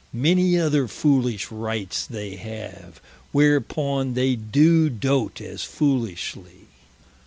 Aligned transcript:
Many 0.13 0.57
other 0.57 0.87
foolish 0.87 1.51
Rites 1.51 2.07
they 2.07 2.35
have, 2.37 2.99
whereupon 3.31 4.15
they 4.15 4.35
doe 4.35 4.89
dote 4.89 5.39
as 5.41 5.63
foolishly. 5.63 6.65